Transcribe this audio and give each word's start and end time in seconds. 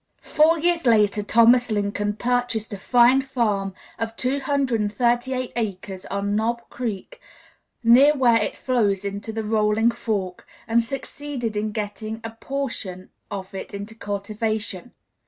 Four 0.17 0.57
years 0.57 0.87
later, 0.87 1.21
Thomas 1.21 1.69
Lincoln 1.69 2.13
purchased 2.15 2.73
a 2.73 2.77
fine 2.79 3.21
farm 3.21 3.75
of 3.99 4.15
238 4.15 5.51
acres 5.55 6.07
on 6.07 6.35
Knob 6.35 6.59
Creek, 6.71 7.21
near 7.83 8.15
where 8.15 8.41
it 8.41 8.55
flows 8.55 9.05
into 9.05 9.31
the 9.31 9.43
Rolling 9.43 9.91
Fork, 9.91 10.47
and 10.67 10.81
succeeded 10.81 11.55
in 11.55 11.71
getting 11.71 12.19
a 12.23 12.31
portion 12.31 13.11
of 13.29 13.53
it 13.53 13.75
into 13.75 13.93
cultivation. 13.93 14.93